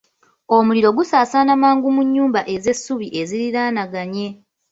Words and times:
Omuliro 0.55 0.89
gusaasaana 0.97 1.53
mangu 1.61 1.87
mu 1.95 2.01
nnyumba 2.07 2.41
ez'essubi 2.53 3.07
eziriraanaganye. 3.21 4.27